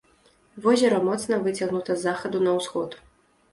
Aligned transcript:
Возера 0.65 0.97
моцна 1.09 1.39
выцягнута 1.45 1.91
з 1.99 2.09
захаду 2.09 2.43
на 2.49 2.59
ўсход. 2.59 3.01